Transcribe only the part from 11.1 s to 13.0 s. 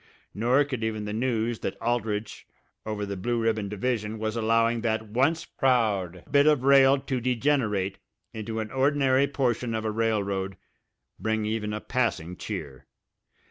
bring even a passing cheer.